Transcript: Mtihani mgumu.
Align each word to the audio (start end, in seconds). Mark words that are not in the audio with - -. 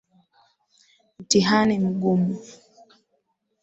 Mtihani 1.19 1.79
mgumu. 1.79 2.39